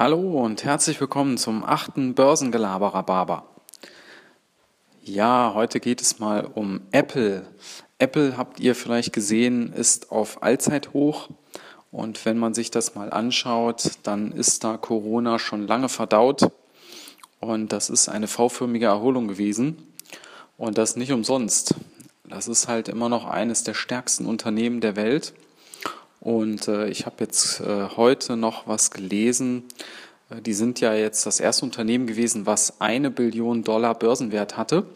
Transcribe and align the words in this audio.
Hallo 0.00 0.42
und 0.42 0.64
herzlich 0.64 0.98
willkommen 0.98 1.36
zum 1.36 1.62
achten 1.62 2.14
Börsengelaberer 2.14 3.02
Barber. 3.02 3.44
Ja, 5.02 5.52
heute 5.54 5.78
geht 5.78 6.00
es 6.00 6.18
mal 6.18 6.46
um 6.54 6.80
Apple. 6.90 7.46
Apple 7.98 8.38
habt 8.38 8.60
ihr 8.60 8.74
vielleicht 8.74 9.12
gesehen, 9.12 9.74
ist 9.74 10.10
auf 10.10 10.42
Allzeithoch. 10.42 11.28
Und 11.92 12.24
wenn 12.24 12.38
man 12.38 12.54
sich 12.54 12.70
das 12.70 12.94
mal 12.94 13.10
anschaut, 13.10 13.90
dann 14.02 14.32
ist 14.32 14.64
da 14.64 14.78
Corona 14.78 15.38
schon 15.38 15.66
lange 15.66 15.90
verdaut. 15.90 16.50
Und 17.38 17.70
das 17.70 17.90
ist 17.90 18.08
eine 18.08 18.26
V-förmige 18.26 18.86
Erholung 18.86 19.28
gewesen. 19.28 19.86
Und 20.56 20.78
das 20.78 20.96
nicht 20.96 21.12
umsonst. 21.12 21.74
Das 22.24 22.48
ist 22.48 22.68
halt 22.68 22.88
immer 22.88 23.10
noch 23.10 23.26
eines 23.26 23.64
der 23.64 23.74
stärksten 23.74 24.24
Unternehmen 24.24 24.80
der 24.80 24.96
Welt. 24.96 25.34
Und 26.20 26.68
äh, 26.68 26.88
ich 26.88 27.06
habe 27.06 27.16
jetzt 27.20 27.60
äh, 27.60 27.88
heute 27.96 28.36
noch 28.36 28.66
was 28.66 28.90
gelesen. 28.90 29.64
Äh, 30.30 30.40
die 30.42 30.54
sind 30.54 30.80
ja 30.80 30.94
jetzt 30.94 31.26
das 31.26 31.40
erste 31.40 31.64
Unternehmen 31.64 32.06
gewesen, 32.06 32.46
was 32.46 32.80
eine 32.80 33.10
Billion 33.10 33.64
Dollar 33.64 33.94
Börsenwert 33.94 34.56
hatte. 34.56 34.86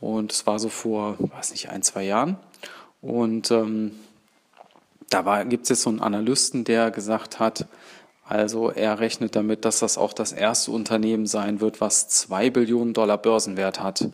Und 0.00 0.32
es 0.32 0.46
war 0.46 0.58
so 0.58 0.68
vor, 0.68 1.16
weiß 1.18 1.50
nicht, 1.50 1.70
ein, 1.70 1.82
zwei 1.82 2.04
Jahren. 2.04 2.36
Und 3.00 3.50
ähm, 3.50 3.92
da 5.10 5.44
gibt 5.44 5.64
es 5.64 5.70
jetzt 5.70 5.82
so 5.82 5.90
einen 5.90 6.00
Analysten, 6.00 6.64
der 6.64 6.90
gesagt 6.90 7.38
hat, 7.40 7.66
also 8.24 8.70
er 8.70 9.00
rechnet 9.00 9.36
damit, 9.36 9.64
dass 9.64 9.78
das 9.78 9.96
auch 9.96 10.12
das 10.12 10.32
erste 10.32 10.70
Unternehmen 10.70 11.26
sein 11.26 11.60
wird, 11.60 11.80
was 11.80 12.08
zwei 12.08 12.50
Billionen 12.50 12.92
Dollar 12.92 13.16
Börsenwert 13.16 13.82
hat. 13.82 14.10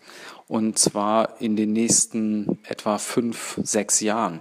Und 0.46 0.78
zwar 0.78 1.40
in 1.40 1.56
den 1.56 1.72
nächsten 1.72 2.58
etwa 2.64 2.98
fünf, 2.98 3.58
sechs 3.64 4.00
Jahren. 4.00 4.40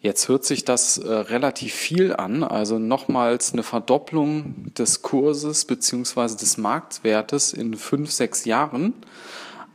Jetzt 0.00 0.28
hört 0.28 0.44
sich 0.44 0.64
das 0.64 0.98
äh, 0.98 1.10
relativ 1.10 1.74
viel 1.74 2.14
an, 2.14 2.44
also 2.44 2.78
nochmals 2.78 3.52
eine 3.52 3.62
Verdopplung 3.62 4.72
des 4.74 5.02
Kurses 5.02 5.64
beziehungsweise 5.64 6.36
des 6.36 6.58
Marktwertes 6.58 7.52
in 7.52 7.74
fünf, 7.74 8.10
sechs 8.10 8.44
Jahren. 8.44 8.92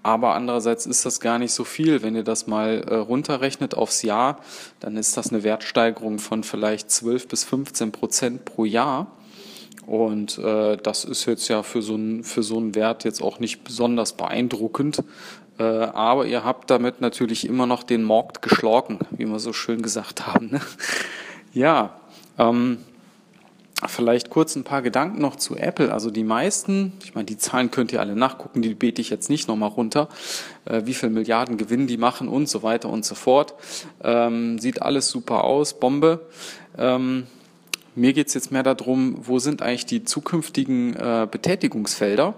Aber 0.03 0.33
andererseits 0.33 0.85
ist 0.85 1.05
das 1.05 1.19
gar 1.19 1.37
nicht 1.37 1.53
so 1.53 1.63
viel. 1.63 2.01
Wenn 2.01 2.15
ihr 2.15 2.23
das 2.23 2.47
mal 2.47 2.83
äh, 2.87 2.95
runterrechnet 2.95 3.75
aufs 3.75 4.01
Jahr, 4.01 4.39
dann 4.79 4.97
ist 4.97 5.17
das 5.17 5.29
eine 5.29 5.43
Wertsteigerung 5.43 6.19
von 6.19 6.43
vielleicht 6.43 6.89
12 6.89 7.27
bis 7.27 7.43
15 7.43 7.91
Prozent 7.91 8.45
pro 8.45 8.65
Jahr. 8.65 9.07
Und 9.91 10.37
äh, 10.37 10.77
das 10.77 11.03
ist 11.03 11.25
jetzt 11.25 11.49
ja 11.49 11.63
für 11.63 11.81
so, 11.81 11.95
ein, 11.95 12.23
für 12.23 12.43
so 12.43 12.55
einen 12.55 12.75
Wert 12.75 13.03
jetzt 13.03 13.21
auch 13.21 13.41
nicht 13.41 13.65
besonders 13.65 14.13
beeindruckend. 14.13 15.03
Äh, 15.59 15.63
aber 15.63 16.25
ihr 16.27 16.45
habt 16.45 16.69
damit 16.69 17.01
natürlich 17.01 17.45
immer 17.45 17.65
noch 17.65 17.83
den 17.83 18.01
Markt 18.03 18.41
geschlagen, 18.41 18.99
wie 19.09 19.25
wir 19.25 19.39
so 19.39 19.51
schön 19.51 19.81
gesagt 19.81 20.25
haben. 20.25 20.51
Ne? 20.51 20.61
Ja, 21.53 21.99
ähm, 22.37 22.77
Vielleicht 23.87 24.29
kurz 24.29 24.55
ein 24.55 24.63
paar 24.63 24.83
Gedanken 24.83 25.19
noch 25.19 25.35
zu 25.35 25.57
Apple. 25.57 25.91
Also 25.91 26.11
die 26.11 26.23
meisten, 26.23 26.93
ich 27.03 27.15
meine, 27.15 27.25
die 27.25 27.39
Zahlen 27.39 27.71
könnt 27.71 27.91
ihr 27.91 27.99
alle 27.99 28.15
nachgucken, 28.15 28.61
die 28.61 28.75
bete 28.75 29.01
ich 29.01 29.09
jetzt 29.09 29.27
nicht 29.27 29.47
nochmal 29.47 29.69
runter, 29.69 30.07
äh, 30.65 30.83
wie 30.85 30.93
viel 30.93 31.09
Milliarden 31.09 31.57
Gewinn 31.57 31.87
die 31.87 31.97
machen 31.97 32.29
und 32.29 32.47
so 32.47 32.61
weiter 32.63 32.89
und 32.89 33.03
so 33.03 33.15
fort. 33.15 33.55
Ähm, 34.03 34.59
sieht 34.59 34.83
alles 34.83 35.09
super 35.09 35.43
aus, 35.43 35.73
Bombe. 35.73 36.27
Ähm, 36.77 37.25
mir 37.95 38.13
geht's 38.13 38.33
jetzt 38.33 38.51
mehr 38.51 38.63
darum, 38.63 39.17
wo 39.21 39.39
sind 39.39 39.61
eigentlich 39.61 39.85
die 39.85 40.03
zukünftigen 40.03 40.95
äh, 40.95 41.27
Betätigungsfelder? 41.29 42.35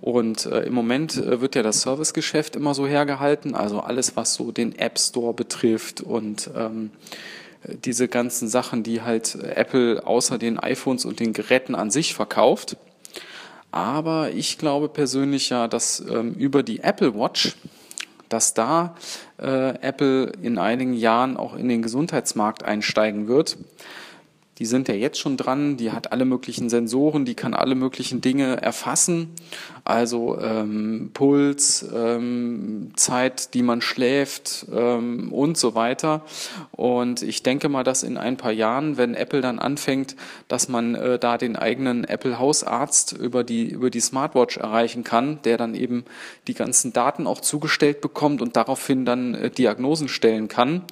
Und 0.00 0.44
äh, 0.46 0.64
im 0.64 0.74
Moment 0.74 1.16
äh, 1.16 1.40
wird 1.40 1.54
ja 1.54 1.62
das 1.62 1.80
Servicegeschäft 1.80 2.56
immer 2.56 2.74
so 2.74 2.86
hergehalten, 2.86 3.54
also 3.54 3.80
alles, 3.80 4.16
was 4.16 4.34
so 4.34 4.52
den 4.52 4.78
App 4.78 4.98
Store 4.98 5.32
betrifft 5.32 6.02
und 6.02 6.50
ähm, 6.54 6.90
diese 7.66 8.08
ganzen 8.08 8.48
Sachen, 8.48 8.82
die 8.82 9.00
halt 9.00 9.34
Apple 9.36 10.06
außer 10.06 10.36
den 10.36 10.58
iPhones 10.58 11.06
und 11.06 11.20
den 11.20 11.32
Geräten 11.32 11.74
an 11.74 11.90
sich 11.90 12.12
verkauft. 12.12 12.76
Aber 13.70 14.30
ich 14.32 14.58
glaube 14.58 14.90
persönlich 14.90 15.48
ja, 15.48 15.68
dass 15.68 16.00
ähm, 16.00 16.34
über 16.34 16.62
die 16.62 16.80
Apple 16.80 17.14
Watch, 17.14 17.56
dass 18.28 18.52
da 18.52 18.94
äh, 19.38 19.70
Apple 19.80 20.32
in 20.42 20.58
einigen 20.58 20.92
Jahren 20.92 21.38
auch 21.38 21.56
in 21.56 21.68
den 21.68 21.80
Gesundheitsmarkt 21.80 22.62
einsteigen 22.62 23.26
wird 23.26 23.56
die 24.58 24.66
sind 24.66 24.88
ja 24.88 24.94
jetzt 24.94 25.18
schon 25.18 25.36
dran, 25.36 25.76
die 25.76 25.90
hat 25.90 26.12
alle 26.12 26.24
möglichen 26.24 26.68
Sensoren, 26.68 27.24
die 27.24 27.34
kann 27.34 27.54
alle 27.54 27.74
möglichen 27.74 28.20
Dinge 28.20 28.62
erfassen, 28.62 29.30
also 29.84 30.38
ähm, 30.40 31.10
Puls, 31.12 31.84
ähm, 31.94 32.92
Zeit, 32.94 33.52
die 33.54 33.62
man 33.62 33.80
schläft 33.80 34.66
ähm, 34.72 35.32
und 35.32 35.58
so 35.58 35.74
weiter. 35.74 36.22
Und 36.72 37.22
ich 37.22 37.42
denke 37.42 37.68
mal, 37.68 37.82
dass 37.82 38.02
in 38.02 38.16
ein 38.16 38.36
paar 38.36 38.52
Jahren, 38.52 38.96
wenn 38.96 39.14
Apple 39.14 39.40
dann 39.40 39.58
anfängt, 39.58 40.14
dass 40.48 40.68
man 40.68 40.94
äh, 40.94 41.18
da 41.18 41.36
den 41.36 41.56
eigenen 41.56 42.04
Apple 42.04 42.38
Hausarzt 42.38 43.12
über 43.12 43.44
die 43.44 43.68
über 43.68 43.90
die 43.90 44.00
Smartwatch 44.00 44.56
erreichen 44.56 45.04
kann, 45.04 45.40
der 45.42 45.56
dann 45.56 45.74
eben 45.74 46.04
die 46.46 46.54
ganzen 46.54 46.92
Daten 46.92 47.26
auch 47.26 47.40
zugestellt 47.40 48.00
bekommt 48.00 48.40
und 48.40 48.56
daraufhin 48.56 49.04
dann 49.04 49.34
äh, 49.34 49.50
Diagnosen 49.50 50.08
stellen 50.08 50.48
kann. 50.48 50.82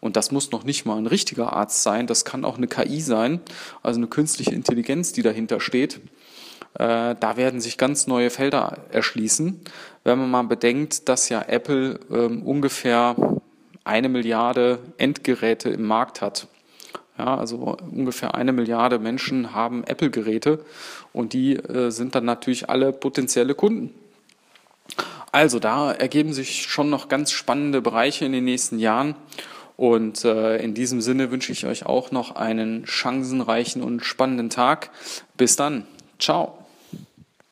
Und 0.00 0.16
das 0.16 0.30
muss 0.30 0.52
noch 0.52 0.64
nicht 0.64 0.86
mal 0.86 0.96
ein 0.96 1.06
richtiger 1.06 1.52
Arzt 1.52 1.82
sein, 1.82 2.06
das 2.06 2.24
kann 2.24 2.44
auch 2.44 2.56
eine 2.56 2.68
KI 2.68 3.00
sein, 3.00 3.40
also 3.82 3.98
eine 3.98 4.06
künstliche 4.06 4.54
Intelligenz, 4.54 5.12
die 5.12 5.22
dahinter 5.22 5.60
steht. 5.60 6.00
Äh, 6.74 7.16
da 7.18 7.36
werden 7.36 7.60
sich 7.60 7.78
ganz 7.78 8.06
neue 8.06 8.30
Felder 8.30 8.78
erschließen, 8.90 9.60
wenn 10.04 10.18
man 10.18 10.30
mal 10.30 10.42
bedenkt, 10.44 11.08
dass 11.08 11.28
ja 11.28 11.42
Apple 11.42 11.98
ähm, 12.10 12.42
ungefähr 12.42 13.16
eine 13.84 14.08
Milliarde 14.08 14.78
Endgeräte 14.98 15.70
im 15.70 15.86
Markt 15.86 16.20
hat. 16.20 16.46
Ja, 17.16 17.36
also 17.36 17.76
ungefähr 17.90 18.36
eine 18.36 18.52
Milliarde 18.52 19.00
Menschen 19.00 19.52
haben 19.52 19.82
Apple-Geräte 19.82 20.64
und 21.12 21.32
die 21.32 21.56
äh, 21.56 21.90
sind 21.90 22.14
dann 22.14 22.24
natürlich 22.24 22.70
alle 22.70 22.92
potenzielle 22.92 23.56
Kunden. 23.56 23.92
Also 25.32 25.58
da 25.58 25.92
ergeben 25.92 26.32
sich 26.32 26.62
schon 26.62 26.90
noch 26.90 27.08
ganz 27.08 27.32
spannende 27.32 27.82
Bereiche 27.82 28.24
in 28.24 28.32
den 28.32 28.44
nächsten 28.44 28.78
Jahren. 28.78 29.16
Und 29.78 30.24
äh, 30.24 30.56
in 30.56 30.74
diesem 30.74 31.00
Sinne 31.00 31.30
wünsche 31.30 31.52
ich 31.52 31.64
euch 31.64 31.86
auch 31.86 32.10
noch 32.10 32.34
einen 32.34 32.84
chancenreichen 32.84 33.80
und 33.80 34.04
spannenden 34.04 34.50
Tag. 34.50 34.90
Bis 35.36 35.54
dann. 35.54 35.86
Ciao. 36.18 36.58